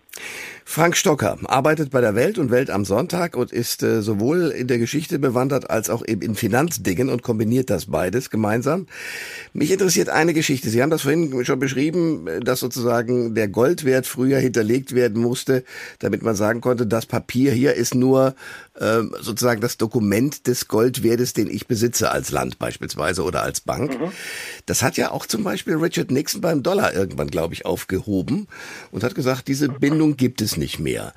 Frank 0.68 0.98
Stocker 0.98 1.38
arbeitet 1.46 1.92
bei 1.92 2.02
der 2.02 2.16
Welt 2.16 2.40
und 2.40 2.50
Welt 2.50 2.72
am 2.72 2.86
Sonntag 2.86 3.38
und 3.38 3.52
ist 3.54 3.84
äh, 3.84 4.02
sowohl 4.02 4.50
in 4.50 4.68
der 4.68 4.80
Geschichte 4.80 5.20
bewandert 5.20 5.70
als 5.70 5.92
auch 5.92 6.06
eben 6.06 6.22
in 6.22 6.36
Finanzdingen 6.36 7.10
und 7.10 7.22
kombiniert 7.22 7.70
das 7.70 7.86
beides 7.86 8.32
gemeinsam. 8.32 8.88
Mich 9.54 9.72
interessiert 9.72 10.10
eine 10.10 10.34
Geschichte. 10.34 10.70
Sie 10.70 10.82
haben 10.82 10.90
das 10.90 11.04
vorhin 11.04 11.46
schon 11.46 11.60
beschrieben, 11.60 12.28
dass 12.44 12.60
sozusagen 12.60 13.36
der 13.36 13.48
Goldwert 13.48 14.08
früher 14.08 14.40
hinterlegt 14.40 14.96
werden 14.96 15.22
musste, 15.22 15.64
damit 16.00 16.24
man 16.24 16.36
sagen 16.36 16.62
konnte, 16.62 16.88
das 16.88 17.06
Papier 17.06 17.52
hier 17.54 17.76
ist 17.76 17.94
nur 17.94 18.36
äh, 18.74 19.02
sozusagen 19.22 19.62
das 19.62 19.78
Dokument 19.78 20.48
des 20.48 20.68
Goldwertes, 20.68 21.34
den 21.34 21.50
ich 21.50 21.68
besitze 21.68 22.12
als 22.12 22.32
Land 22.32 22.60
beispielsweise 22.60 23.24
oder 23.24 23.44
als 23.44 23.62
Bank. 23.62 24.00
Mhm. 24.00 24.12
Das 24.66 24.84
hat 24.84 24.98
ja 24.98 25.12
auch 25.12 25.26
zum 25.26 25.44
Beispiel 25.44 25.76
Richard 25.76 26.12
Nixon 26.12 26.42
beim 26.42 26.64
Dollar 26.64 26.94
irgendwann, 26.94 27.28
glaube 27.28 27.54
ich, 27.54 27.66
aufgehoben 27.66 28.48
und 28.92 29.04
hat 29.04 29.16
gesagt, 29.16 29.48
diese 29.48 29.70
Bindung 29.70 30.05
gibt 30.14 30.42
es 30.42 30.58
nicht 30.58 30.80
mehr. 30.80 31.14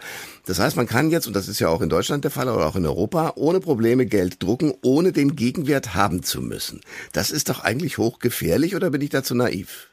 Das 0.46 0.58
heißt, 0.58 0.76
man 0.76 0.86
kann 0.86 1.10
jetzt, 1.10 1.26
und 1.26 1.36
das 1.36 1.46
ist 1.46 1.60
ja 1.60 1.68
auch 1.68 1.82
in 1.82 1.90
Deutschland 1.90 2.24
der 2.24 2.30
Fall 2.30 2.48
oder 2.48 2.66
auch 2.66 2.76
in 2.76 2.86
Europa, 2.86 3.34
ohne 3.36 3.60
Probleme 3.60 4.06
Geld 4.06 4.42
drucken, 4.42 4.72
ohne 4.82 5.12
den 5.12 5.36
Gegenwert 5.36 5.94
haben 5.94 6.22
zu 6.22 6.40
müssen. 6.40 6.80
Das 7.12 7.30
ist 7.30 7.50
doch 7.50 7.62
eigentlich 7.62 7.98
hochgefährlich 7.98 8.74
oder 8.74 8.90
bin 8.90 9.02
ich 9.02 9.10
dazu 9.10 9.34
naiv? 9.34 9.88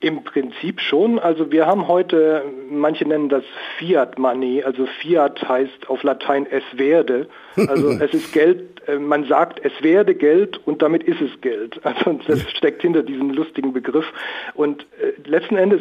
Im 0.00 0.22
Prinzip 0.22 0.82
schon. 0.82 1.18
Also 1.18 1.50
wir 1.50 1.64
haben 1.64 1.88
heute, 1.88 2.44
manche 2.70 3.08
nennen 3.08 3.30
das 3.30 3.44
Fiat 3.78 4.18
Money, 4.18 4.62
also 4.62 4.86
Fiat 5.00 5.48
heißt 5.48 5.88
auf 5.88 6.02
Latein 6.02 6.46
es 6.50 6.62
werde. 6.74 7.26
Also 7.56 7.88
es 8.00 8.12
ist 8.12 8.30
Geld, 8.34 8.86
äh, 8.86 8.98
man 8.98 9.24
sagt 9.24 9.64
es 9.64 9.72
werde 9.80 10.14
Geld 10.14 10.60
und 10.66 10.82
damit 10.82 11.04
ist 11.04 11.22
es 11.22 11.40
Geld. 11.40 11.80
Also 11.84 12.20
das 12.26 12.42
steckt 12.50 12.82
hinter 12.82 13.02
diesem 13.02 13.30
lustigen 13.30 13.72
Begriff. 13.72 14.04
Und 14.52 14.82
äh, 15.00 15.26
letzten 15.26 15.56
Endes 15.56 15.80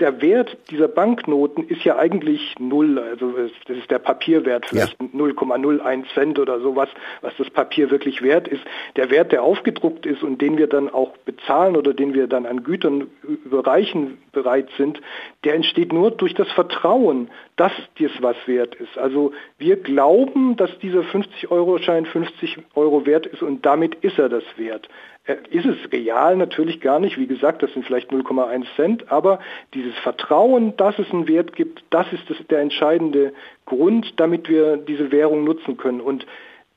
der 0.00 0.20
Wert 0.20 0.56
dieser 0.70 0.88
Banknoten 0.88 1.66
ist 1.68 1.84
ja 1.84 1.96
eigentlich 1.96 2.54
null. 2.58 2.98
Also 2.98 3.32
das 3.66 3.76
ist 3.76 3.90
der 3.90 3.98
Papierwert, 3.98 4.66
vielleicht 4.66 4.96
ja. 5.00 5.08
0,01 5.08 6.04
Cent 6.14 6.38
oder 6.38 6.60
sowas, 6.60 6.88
was 7.20 7.32
das 7.36 7.50
Papier 7.50 7.90
wirklich 7.90 8.22
wert 8.22 8.48
ist. 8.48 8.62
Der 8.96 9.10
Wert, 9.10 9.32
der 9.32 9.42
aufgedruckt 9.42 10.06
ist 10.06 10.22
und 10.22 10.40
den 10.40 10.58
wir 10.58 10.66
dann 10.66 10.88
auch 10.88 11.16
bezahlen 11.18 11.76
oder 11.76 11.94
den 11.94 12.14
wir 12.14 12.26
dann 12.26 12.46
an 12.46 12.62
Gütern 12.62 13.08
überreichen 13.44 14.18
bereit 14.32 14.68
sind, 14.76 15.00
der 15.44 15.54
entsteht 15.54 15.92
nur 15.92 16.10
durch 16.10 16.34
das 16.34 16.50
Vertrauen, 16.52 17.28
dass 17.56 17.72
dies 17.98 18.12
was 18.20 18.36
wert 18.46 18.74
ist. 18.76 18.96
Also 18.98 19.32
wir 19.58 19.76
glauben, 19.76 20.56
dass 20.56 20.70
dieser 20.78 21.00
50-Euro-Schein 21.00 22.06
50 22.06 22.58
Euro 22.74 23.04
wert 23.06 23.26
ist 23.26 23.42
und 23.42 23.66
damit 23.66 23.96
ist 23.96 24.18
er 24.18 24.28
das 24.28 24.44
wert. 24.56 24.88
Äh, 25.28 25.36
ist 25.50 25.66
es 25.66 25.92
real 25.92 26.36
natürlich 26.36 26.80
gar 26.80 26.98
nicht. 26.98 27.18
Wie 27.18 27.26
gesagt, 27.26 27.62
das 27.62 27.72
sind 27.72 27.84
vielleicht 27.84 28.10
0,1 28.10 28.64
Cent, 28.74 29.12
aber 29.12 29.38
dieses 29.74 29.94
Vertrauen, 29.98 30.76
dass 30.76 30.98
es 30.98 31.10
einen 31.12 31.28
Wert 31.28 31.54
gibt, 31.54 31.84
das 31.90 32.10
ist 32.12 32.28
das, 32.28 32.38
der 32.48 32.60
entscheidende 32.60 33.32
Grund, 33.66 34.14
damit 34.18 34.48
wir 34.48 34.78
diese 34.78 35.12
Währung 35.12 35.44
nutzen 35.44 35.76
können. 35.76 36.00
Und 36.00 36.26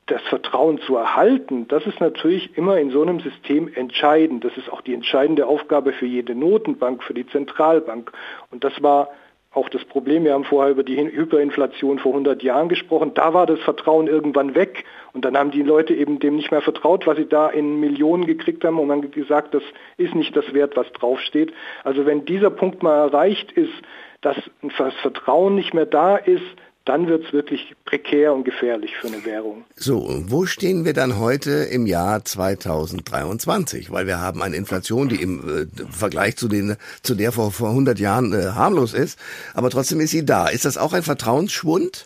das 0.07 0.21
Vertrauen 0.23 0.79
zu 0.79 0.97
erhalten, 0.97 1.67
das 1.69 1.85
ist 1.85 2.01
natürlich 2.01 2.57
immer 2.57 2.77
in 2.77 2.91
so 2.91 3.01
einem 3.01 3.21
System 3.21 3.71
entscheidend. 3.73 4.43
Das 4.43 4.57
ist 4.57 4.69
auch 4.69 4.81
die 4.81 4.93
entscheidende 4.93 5.47
Aufgabe 5.47 5.93
für 5.93 6.05
jede 6.05 6.35
Notenbank, 6.35 7.03
für 7.03 7.13
die 7.13 7.27
Zentralbank. 7.27 8.11
Und 8.51 8.65
das 8.65 8.73
war 8.83 9.09
auch 9.53 9.67
das 9.67 9.83
Problem, 9.83 10.23
wir 10.23 10.33
haben 10.33 10.45
vorher 10.45 10.71
über 10.71 10.83
die 10.83 10.95
Hyperinflation 10.95 11.99
vor 11.99 12.13
100 12.13 12.41
Jahren 12.41 12.69
gesprochen, 12.69 13.13
da 13.13 13.33
war 13.33 13.45
das 13.45 13.59
Vertrauen 13.59 14.07
irgendwann 14.07 14.55
weg. 14.55 14.85
Und 15.11 15.25
dann 15.25 15.37
haben 15.37 15.51
die 15.51 15.61
Leute 15.61 15.93
eben 15.93 16.19
dem 16.19 16.37
nicht 16.37 16.51
mehr 16.51 16.61
vertraut, 16.61 17.05
was 17.05 17.17
sie 17.17 17.27
da 17.27 17.49
in 17.49 17.81
Millionen 17.81 18.25
gekriegt 18.25 18.63
haben. 18.63 18.79
Und 18.79 18.91
haben 18.91 19.11
gesagt, 19.11 19.53
das 19.53 19.63
ist 19.97 20.15
nicht 20.15 20.35
das 20.37 20.53
Wert, 20.53 20.77
was 20.77 20.89
draufsteht. 20.93 21.51
Also 21.83 22.05
wenn 22.05 22.23
dieser 22.23 22.49
Punkt 22.49 22.81
mal 22.81 22.95
erreicht 22.95 23.51
ist, 23.51 23.73
dass 24.21 24.37
das 24.77 24.93
Vertrauen 25.01 25.55
nicht 25.55 25.73
mehr 25.73 25.85
da 25.85 26.15
ist, 26.15 26.45
dann 26.85 27.07
wird 27.07 27.25
es 27.25 27.33
wirklich 27.33 27.75
prekär 27.85 28.33
und 28.33 28.43
gefährlich 28.43 28.95
für 28.95 29.07
eine 29.07 29.23
Währung. 29.23 29.65
So, 29.75 30.07
wo 30.27 30.45
stehen 30.45 30.83
wir 30.83 30.93
dann 30.93 31.19
heute 31.19 31.51
im 31.51 31.85
Jahr 31.85 32.25
2023? 32.25 33.91
Weil 33.91 34.07
wir 34.07 34.19
haben 34.19 34.41
eine 34.41 34.55
Inflation, 34.55 35.07
die 35.07 35.21
im 35.21 35.39
äh, 35.39 35.65
Vergleich 35.91 36.37
zu, 36.37 36.47
den, 36.47 36.75
zu 37.03 37.13
der 37.13 37.31
vor, 37.31 37.51
vor 37.51 37.69
100 37.69 37.99
Jahren 37.99 38.33
äh, 38.33 38.53
harmlos 38.55 38.93
ist, 38.93 39.19
aber 39.53 39.69
trotzdem 39.69 39.99
ist 39.99 40.11
sie 40.11 40.25
da. 40.25 40.47
Ist 40.47 40.65
das 40.65 40.77
auch 40.77 40.93
ein 40.93 41.03
Vertrauensschwund? 41.03 42.05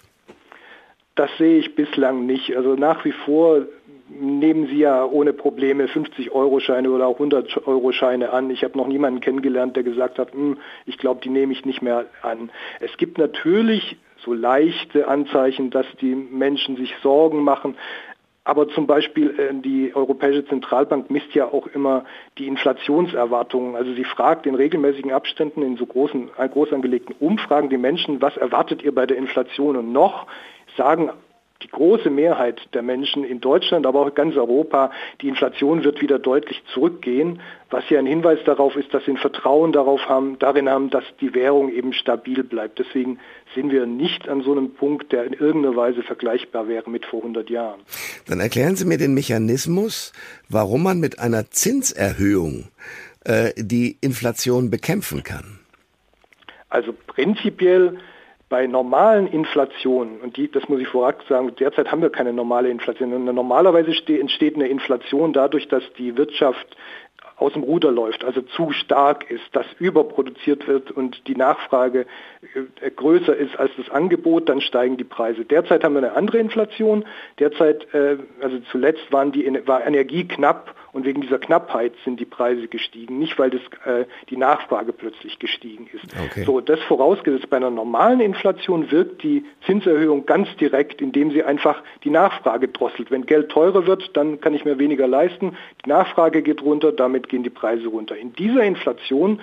Das 1.15 1.29
sehe 1.37 1.59
ich 1.59 1.75
bislang 1.75 2.25
nicht. 2.25 2.55
Also 2.57 2.75
nach 2.75 3.05
wie 3.05 3.13
vor 3.13 3.65
nehmen 4.09 4.67
Sie 4.67 4.77
ja 4.77 5.05
ohne 5.05 5.33
Probleme 5.33 5.85
50-Euro-Scheine 5.85 6.91
oder 6.91 7.07
auch 7.07 7.19
100-Euro-Scheine 7.19 8.31
an. 8.31 8.49
Ich 8.49 8.63
habe 8.63 8.77
noch 8.77 8.87
niemanden 8.87 9.21
kennengelernt, 9.21 9.75
der 9.75 9.83
gesagt 9.83 10.19
hat, 10.19 10.33
hm, 10.33 10.57
ich 10.85 10.97
glaube, 10.97 11.21
die 11.23 11.29
nehme 11.29 11.53
ich 11.53 11.65
nicht 11.65 11.81
mehr 11.81 12.05
an. 12.21 12.51
Es 12.81 12.97
gibt 12.97 13.17
natürlich 13.17 13.97
so 14.23 14.33
leichte 14.33 15.07
Anzeichen, 15.07 15.69
dass 15.69 15.85
die 16.01 16.15
Menschen 16.15 16.77
sich 16.77 16.93
Sorgen 17.01 17.43
machen. 17.43 17.75
Aber 18.47 18.69
zum 18.69 18.85
Beispiel 18.85 19.39
äh, 19.39 19.53
die 19.53 19.95
Europäische 19.95 20.45
Zentralbank 20.45 21.09
misst 21.09 21.33
ja 21.33 21.45
auch 21.45 21.65
immer 21.67 22.05
die 22.37 22.47
Inflationserwartungen. 22.47 23.75
Also 23.75 23.93
sie 23.93 24.03
fragt 24.03 24.45
in 24.45 24.53
regelmäßigen 24.53 25.11
Abständen 25.11 25.63
in 25.63 25.77
so 25.77 25.85
großen, 25.87 26.29
äh, 26.37 26.47
groß 26.47 26.71
angelegten 26.71 27.15
Umfragen 27.19 27.69
die 27.69 27.77
Menschen, 27.77 28.21
was 28.21 28.37
erwartet 28.37 28.83
ihr 28.83 28.93
bei 28.93 29.07
der 29.07 29.17
Inflation? 29.17 29.75
Und 29.75 29.91
noch 29.91 30.27
sagen 30.77 31.09
die 31.65 31.71
große 31.71 32.11
Mehrheit 32.11 32.61
der 32.73 32.83
Menschen 32.83 33.23
in 33.23 33.41
Deutschland, 33.41 33.87
aber 33.87 34.01
auch 34.01 34.07
in 34.07 34.13
ganz 34.13 34.35
Europa, 34.35 34.91
die 35.21 35.27
Inflation 35.27 35.83
wird 35.83 35.99
wieder 35.99 36.19
deutlich 36.19 36.61
zurückgehen, 36.71 37.41
was 37.71 37.89
ja 37.89 37.97
ein 37.97 38.05
Hinweis 38.05 38.37
darauf 38.45 38.75
ist, 38.75 38.93
dass 38.93 39.03
sie 39.05 39.11
ein 39.11 39.17
Vertrauen 39.17 39.71
darauf 39.71 40.07
haben, 40.07 40.37
darin 40.37 40.69
haben, 40.69 40.91
dass 40.91 41.03
die 41.21 41.33
Währung 41.33 41.71
eben 41.71 41.93
stabil 41.93 42.43
bleibt. 42.43 42.77
Deswegen 42.77 43.17
sind 43.55 43.71
wir 43.71 43.87
nicht 43.87 44.29
an 44.29 44.43
so 44.43 44.51
einem 44.51 44.75
Punkt, 44.75 45.11
der 45.11 45.23
in 45.23 45.33
irgendeiner 45.33 45.75
Weise 45.75 46.03
vergleichbar 46.03 46.67
wäre 46.67 46.87
mit 46.87 47.05
vor 47.05 47.21
100 47.21 47.49
Jahren. 47.49 47.79
Dann 48.27 48.39
erklären 48.39 48.75
Sie 48.75 48.85
mir 48.85 48.99
den 48.99 49.15
Mechanismus, 49.15 50.13
warum 50.47 50.83
man 50.83 50.99
mit 50.99 51.17
einer 51.17 51.49
Zinserhöhung 51.49 52.65
äh, 53.23 53.53
die 53.57 53.97
Inflation 54.01 54.69
bekämpfen 54.69 55.23
kann. 55.23 55.59
Also 56.69 56.93
prinzipiell 57.07 57.97
bei 58.47 58.67
normalen 58.67 59.27
Inflationen, 59.27 60.19
und 60.19 60.37
die, 60.37 60.51
das 60.51 60.69
muss 60.69 60.79
ich 60.79 60.87
vorab 60.87 61.23
sagen, 61.27 61.51
derzeit 61.59 61.91
haben 61.91 62.01
wir 62.01 62.11
keine 62.11 62.31
normale 62.31 62.69
Inflation. 62.69 63.25
Normalerweise 63.25 63.91
entsteht 64.07 64.55
eine 64.55 64.67
Inflation 64.67 65.33
dadurch, 65.33 65.67
dass 65.67 65.83
die 65.97 66.15
Wirtschaft 66.15 66.77
aus 67.37 67.53
dem 67.53 67.63
Ruder 67.63 67.91
läuft, 67.91 68.23
also 68.23 68.41
zu 68.41 68.71
stark 68.71 69.29
ist, 69.29 69.43
dass 69.51 69.65
überproduziert 69.79 70.67
wird 70.67 70.91
und 70.91 71.27
die 71.27 71.35
Nachfrage 71.35 72.05
äh, 72.81 72.91
größer 72.91 73.35
ist 73.35 73.57
als 73.59 73.71
das 73.77 73.89
Angebot, 73.89 74.47
dann 74.49 74.61
steigen 74.61 74.97
die 74.97 75.03
Preise. 75.03 75.43
Derzeit 75.43 75.83
haben 75.83 75.93
wir 75.93 75.99
eine 75.99 76.13
andere 76.13 76.37
Inflation. 76.37 77.05
Derzeit, 77.39 77.93
äh, 77.93 78.17
also 78.41 78.59
zuletzt 78.71 79.11
waren 79.11 79.31
die, 79.31 79.45
war 79.65 79.85
Energie 79.85 80.25
knapp 80.27 80.75
und 80.95 81.03
wegen 81.03 81.19
dieser 81.19 81.39
Knappheit 81.39 81.91
sind 82.05 82.21
die 82.21 82.25
Preise 82.25 82.69
gestiegen, 82.69 83.19
nicht 83.19 83.37
weil 83.37 83.49
das, 83.49 83.59
äh, 83.85 84.05
die 84.29 84.37
Nachfrage 84.37 84.93
plötzlich 84.93 85.39
gestiegen 85.39 85.89
ist. 85.91 86.05
Okay. 86.27 86.45
So, 86.45 86.61
das 86.61 86.79
vorausgesetzt, 86.83 87.49
bei 87.49 87.57
einer 87.57 87.69
normalen 87.69 88.21
Inflation 88.21 88.89
wirkt 88.91 89.21
die 89.21 89.43
Zinserhöhung 89.65 90.25
ganz 90.25 90.47
direkt, 90.55 91.01
indem 91.01 91.31
sie 91.31 91.43
einfach 91.43 91.83
die 92.05 92.09
Nachfrage 92.09 92.69
drosselt. 92.69 93.11
Wenn 93.11 93.25
Geld 93.25 93.49
teurer 93.49 93.87
wird, 93.87 94.15
dann 94.15 94.39
kann 94.39 94.53
ich 94.53 94.63
mir 94.63 94.79
weniger 94.79 95.05
leisten. 95.05 95.57
Die 95.83 95.89
Nachfrage 95.89 96.41
geht 96.41 96.61
runter, 96.61 96.93
damit 96.93 97.24
gehen 97.29 97.43
die 97.43 97.49
Preise 97.49 97.87
runter. 97.87 98.15
In 98.15 98.33
dieser 98.33 98.63
Inflation 98.63 99.39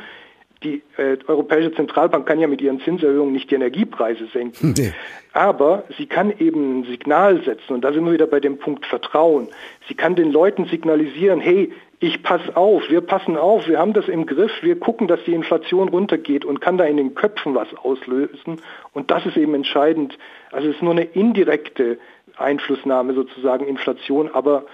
die 0.62 0.82
äh, 0.96 1.16
Europäische 1.26 1.72
Zentralbank 1.74 2.26
kann 2.26 2.40
ja 2.40 2.46
mit 2.46 2.60
ihren 2.60 2.80
Zinserhöhungen 2.80 3.32
nicht 3.32 3.50
die 3.50 3.56
Energiepreise 3.56 4.26
senken. 4.32 4.74
Nee. 4.76 4.92
Aber 5.32 5.84
sie 5.96 6.06
kann 6.06 6.32
eben 6.38 6.80
ein 6.80 6.84
Signal 6.84 7.42
setzen 7.42 7.74
und 7.74 7.82
da 7.82 7.92
sind 7.92 8.04
wir 8.04 8.12
wieder 8.12 8.26
bei 8.26 8.40
dem 8.40 8.58
Punkt 8.58 8.86
Vertrauen. 8.86 9.48
Sie 9.88 9.94
kann 9.94 10.14
den 10.14 10.30
Leuten 10.30 10.66
signalisieren, 10.66 11.40
hey, 11.40 11.72
ich 12.00 12.22
passe 12.22 12.56
auf, 12.56 12.82
wir 12.90 13.00
passen 13.00 13.36
auf, 13.36 13.68
wir 13.68 13.78
haben 13.78 13.92
das 13.92 14.08
im 14.08 14.26
Griff, 14.26 14.50
wir 14.62 14.78
gucken, 14.78 15.06
dass 15.06 15.22
die 15.24 15.34
Inflation 15.34 15.88
runtergeht 15.88 16.44
und 16.44 16.60
kann 16.60 16.76
da 16.76 16.84
in 16.84 16.96
den 16.96 17.14
Köpfen 17.14 17.54
was 17.54 17.68
auslösen. 17.74 18.60
Und 18.92 19.10
das 19.10 19.24
ist 19.24 19.36
eben 19.36 19.54
entscheidend. 19.54 20.18
Also 20.50 20.68
es 20.68 20.76
ist 20.76 20.82
nur 20.82 20.92
eine 20.92 21.04
indirekte 21.04 21.98
Einflussnahme 22.36 23.14
sozusagen 23.14 23.66
Inflation, 23.66 24.30
aber 24.32 24.64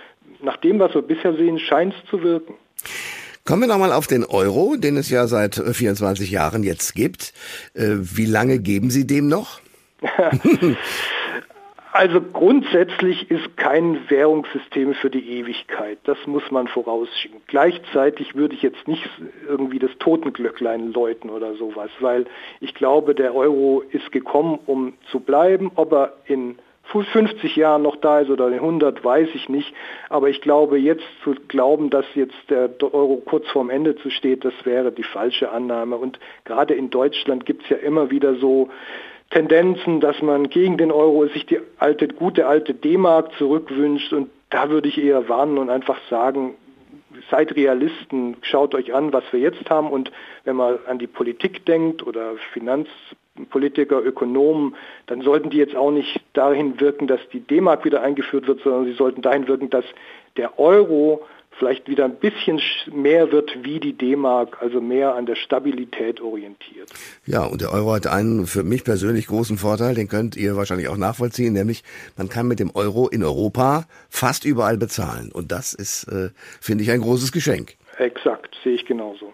nach 0.41 0.57
dem, 0.57 0.79
was 0.79 0.95
wir 0.95 1.03
bisher 1.03 1.35
sehen, 1.35 1.59
scheint 1.59 1.95
es 1.95 2.11
zu 2.11 2.23
wirken. 2.23 2.55
Kommen 3.44 3.62
wir 3.62 3.68
nochmal 3.68 3.92
auf 3.92 4.06
den 4.06 4.25
Euro, 4.25 4.76
den 4.76 4.97
es 4.97 5.08
ja 5.08 5.26
seit 5.26 5.54
24 5.54 6.30
Jahren 6.30 6.62
jetzt 6.62 6.94
gibt. 6.94 7.32
Äh, 7.75 7.97
wie 7.99 8.26
lange 8.26 8.58
geben 8.58 8.90
Sie 8.90 9.06
dem 9.06 9.28
noch? 9.28 9.61
Also 11.99 12.20
grundsätzlich 12.20 13.28
ist 13.28 13.56
kein 13.56 14.08
Währungssystem 14.08 14.94
für 14.94 15.11
die 15.11 15.38
Ewigkeit. 15.38 15.99
Das 16.04 16.18
muss 16.26 16.49
man 16.50 16.68
vorausschicken. 16.68 17.40
Gleichzeitig 17.49 18.37
würde 18.37 18.54
ich 18.54 18.62
jetzt 18.62 18.87
nicht 18.87 19.02
irgendwie 19.49 19.80
das 19.80 19.90
Totenglöcklein 19.99 20.92
läuten 20.92 21.28
oder 21.28 21.56
sowas, 21.56 21.90
weil 21.99 22.26
ich 22.61 22.75
glaube, 22.75 23.16
der 23.16 23.35
Euro 23.35 23.82
ist 23.90 24.12
gekommen, 24.12 24.61
um 24.66 24.92
zu 25.11 25.18
bleiben. 25.18 25.73
Ob 25.75 25.92
er 25.92 26.12
in 26.26 26.61
50 26.92 27.57
Jahren 27.57 27.83
noch 27.83 27.97
da 27.97 28.21
ist 28.21 28.30
oder 28.30 28.49
in 28.49 28.54
100, 28.54 29.04
weiß 29.04 29.28
ich 29.35 29.49
nicht. 29.49 29.75
Aber 30.09 30.28
ich 30.28 30.40
glaube, 30.40 30.78
jetzt 30.78 31.04
zu 31.23 31.35
glauben, 31.49 31.90
dass 31.90 32.07
jetzt 32.14 32.37
der 32.49 32.71
Euro 32.83 33.23
kurz 33.25 33.47
vorm 33.49 33.71
Ende 33.71 33.97
zu 33.97 34.11
steht, 34.11 34.45
das 34.45 34.54
wäre 34.64 34.90
die 34.92 35.02
falsche 35.02 35.50
Annahme. 35.50 35.97
Und 35.97 36.18
gerade 36.45 36.75
in 36.75 36.90
Deutschland 36.90 37.47
gibt 37.47 37.64
es 37.64 37.68
ja 37.68 37.76
immer 37.76 38.11
wieder 38.11 38.37
so 38.37 38.71
Tendenzen, 39.30 40.00
dass 40.00 40.23
man 40.23 40.49
gegen 40.49 40.78
den 40.78 40.90
Euro 40.90 41.26
sich 41.26 41.45
die 41.47 41.61
alte, 41.78 42.09
gute 42.09 42.47
alte 42.47 42.73
D-Mark 42.73 43.33
zurückwünscht. 43.37 44.12
Und 44.12 44.30
da 44.50 44.71
würde 44.71 44.88
ich 44.88 44.99
eher 44.99 45.28
warnen 45.28 45.59
und 45.59 45.68
einfach 45.68 45.99
sagen, 46.09 46.54
seid 47.30 47.54
Realisten, 47.56 48.37
schaut 48.42 48.75
euch 48.75 48.94
an, 48.94 49.12
was 49.12 49.25
wir 49.32 49.40
jetzt 49.40 49.68
haben. 49.70 49.90
Und 49.90 50.11
wenn 50.44 50.56
man 50.56 50.78
an 50.87 50.99
die 50.99 51.06
Politik 51.06 51.64
denkt 51.66 52.06
oder 52.06 52.35
Finanz 52.52 52.88
Politiker, 53.50 54.04
Ökonomen, 54.04 54.75
dann 55.06 55.23
sollten 55.23 55.50
die 55.50 55.58
jetzt 55.58 55.76
auch 55.76 55.90
nicht 55.90 56.20
dahin 56.32 56.80
wirken, 56.80 57.06
dass 57.06 57.20
die 57.32 57.40
D-Mark 57.40 57.85
wieder 57.85 58.02
eingeführt 58.02 58.49
wird, 58.49 58.61
sondern 58.62 58.87
sie 58.87 58.94
sollten 58.94 59.23
dahin 59.23 59.47
wirken, 59.47 59.70
dass 59.70 59.85
der 60.37 60.58
Euro 60.58 61.25
vielleicht 61.59 61.88
wieder 61.88 62.05
ein 62.05 62.17
bisschen 62.17 62.61
mehr 62.93 63.33
wird 63.33 63.50
wie 63.62 63.81
die 63.81 63.93
D-Mark, 63.93 64.59
also 64.61 64.81
mehr 64.81 65.15
an 65.15 65.27
der 65.27 65.35
Stabilität 65.35 66.21
orientiert. 66.21 66.91
Ja, 67.27 67.45
und 67.45 67.61
der 67.61 67.73
Euro 67.73 67.93
hat 67.93 68.07
einen 68.07 68.47
für 68.47 68.62
mich 68.62 68.85
persönlich 68.85 69.27
großen 69.27 69.59
Vorteil, 69.59 69.95
den 69.95 70.09
könnt 70.09 70.37
ihr 70.37 70.57
wahrscheinlich 70.57 70.88
auch 70.88 70.97
nachvollziehen, 70.97 71.53
nämlich 71.53 71.83
man 72.17 72.29
kann 72.29 72.49
mit 72.49 72.61
dem 72.61 72.71
Euro 72.75 73.09
in 73.09 73.23
Europa 73.23 73.87
fast 74.09 74.45
überall 74.45 74.79
bezahlen. 74.79 75.31
Und 75.33 75.53
das 75.53 75.75
ist, 75.75 76.05
äh, 76.05 76.31
finde 76.61 76.85
ich, 76.85 76.91
ein 76.91 77.00
großes 77.00 77.33
Geschenk. 77.33 77.77
Exakt, 77.99 78.55
sehe 78.62 78.75
ich 78.75 78.87
genauso. 78.87 79.33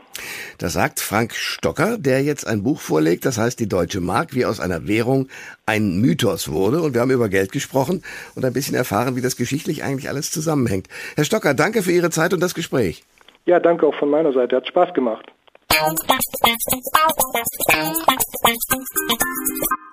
Das 0.56 0.72
sagt 0.72 0.98
Frank 0.98 1.34
Stocker, 1.34 1.98
der 1.98 2.22
jetzt 2.22 2.46
ein 2.46 2.62
Buch 2.62 2.80
vorlegt, 2.80 3.26
das 3.26 3.36
heißt 3.36 3.60
Die 3.60 3.68
deutsche 3.68 4.00
Mark, 4.00 4.34
wie 4.34 4.46
aus 4.46 4.58
einer 4.58 4.88
Währung 4.88 5.28
ein 5.66 6.00
Mythos 6.00 6.50
wurde. 6.50 6.80
Und 6.80 6.94
wir 6.94 7.02
haben 7.02 7.10
über 7.10 7.28
Geld 7.28 7.52
gesprochen 7.52 8.02
und 8.34 8.44
ein 8.44 8.54
bisschen 8.54 8.74
erfahren, 8.74 9.16
wie 9.16 9.20
das 9.20 9.36
geschichtlich 9.36 9.84
eigentlich 9.84 10.08
alles 10.08 10.30
zusammenhängt. 10.30 10.88
Herr 11.14 11.24
Stocker, 11.24 11.52
danke 11.52 11.82
für 11.82 11.92
Ihre 11.92 12.08
Zeit 12.08 12.32
und 12.32 12.40
das 12.40 12.54
Gespräch. 12.54 13.04
Ja, 13.44 13.60
danke 13.60 13.86
auch 13.86 13.94
von 13.96 14.08
meiner 14.08 14.32
Seite. 14.32 14.56
Hat 14.56 14.66
Spaß 14.66 14.94
gemacht. 14.94 15.30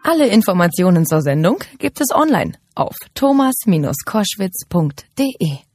Alle 0.04 0.28
Informationen 0.28 1.06
zur 1.06 1.22
Sendung 1.22 1.62
gibt 1.80 2.00
es 2.00 2.16
online 2.16 2.54
auf 2.76 2.96
thomas-koschwitz.de. 3.16 5.71